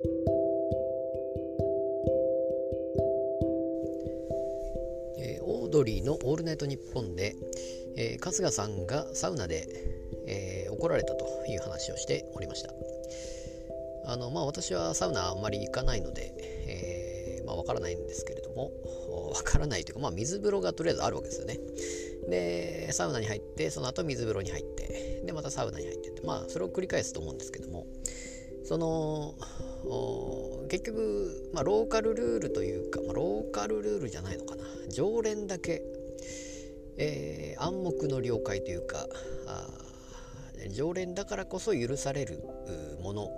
[0.00, 7.34] えー、オードリーの「オールナイトニッポンで」
[7.98, 9.66] えー、春日さんがサウナで、
[10.28, 12.72] えー、怒られたという話をしておりました。
[14.06, 18.70] あのまあ私はサウナあんまり行かないので、えー、まあわからないんですけれども
[19.34, 21.58] わからないというかまあ水風呂がとりあえずあるわけですよね。
[22.28, 27.88] でサウナに入ってその後水風呂に入ってでまたサウナに入ってってまあそれを繰り返すと思うんですけども
[28.64, 29.34] その
[30.68, 35.82] 結局、まあ、ローカルルールというか、まあ、ローカルルールじゃないのかな常連だけ、
[36.98, 39.06] えー、暗黙の了解というか
[40.74, 42.42] 常連だからこそ許される
[43.02, 43.30] もの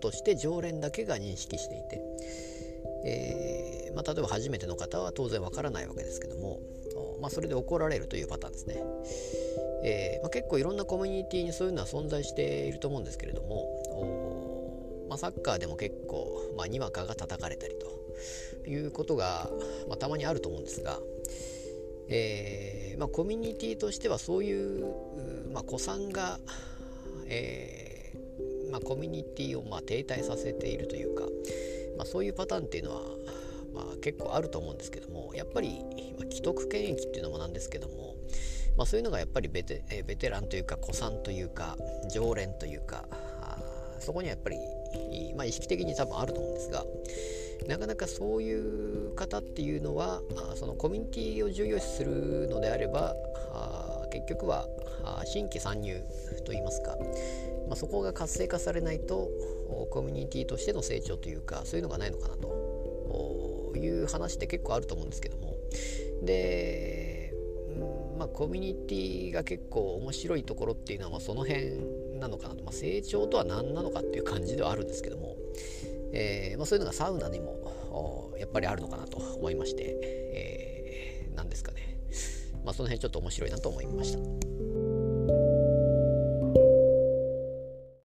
[0.00, 2.00] として常連だけが認識していて、
[3.04, 6.60] えーまあ、例えば初めての方は当然わからないわけですけども、
[7.20, 8.76] まあ、それで怒られるというパターンですね。
[9.86, 13.68] えーまあ、結構いろんなコミュニティにそういうのは存在していると思うんですけれども、
[15.08, 17.74] まあ、サッカーでも結構、まあ、にわかが叩かれたり
[18.64, 19.50] ということが、
[19.88, 20.98] まあ、たまにあると思うんですが、
[22.08, 24.84] えーまあ、コミュニティとしてはそういう、
[25.52, 26.38] まあ、子さんが、
[27.26, 31.22] えーまあ、コミュニティをまあ停滞させているというか、
[31.96, 33.02] まあ、そういうパターンっていうのは、
[33.74, 35.80] まあ、結構あると思うんですけどもやっぱり、
[36.18, 38.14] まあ、既得権益っていうのもなんですけども
[38.76, 41.76] まあ、そういうのがやっぱりベテ,、ベテランというか古参というか
[42.12, 43.06] 常連というか
[44.04, 44.58] そこにはやっぱり、
[45.36, 46.84] まあ、意識的に多分あると思うんですが
[47.66, 50.20] なかなかそういう方っていうのは
[50.56, 53.14] そのコミュニティを重要視するのであれば
[54.10, 54.66] 結局は
[55.24, 56.02] 新規参入
[56.44, 56.96] といいますか、
[57.68, 59.28] まあ、そこが活性化されないと
[59.90, 65.54] コミュニティとしての成長というかそういうのがないのかなという話って結構あると思うんですけども。
[66.22, 67.14] で
[68.18, 71.80] まあ、コミュニティが結構面白いところっていうのはその辺
[72.18, 75.36] なのかなと、まあ、成長とは何なのかっていう感じではあるんですけども、
[76.12, 81.98] えーまあ、そういうのがサウナにもやっぱりあるのかなと思いまして、えー、何ですかね、
[82.64, 84.53] まあ、その辺ちょっと面白いなと思いました。